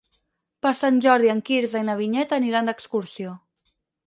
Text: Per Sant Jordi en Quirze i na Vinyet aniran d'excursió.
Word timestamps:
Per 0.65 0.71
Sant 0.79 0.97
Jordi 1.07 1.29
en 1.33 1.43
Quirze 1.49 1.83
i 1.83 1.87
na 1.91 1.97
Vinyet 2.01 2.35
aniran 2.39 2.73
d'excursió. 2.73 3.37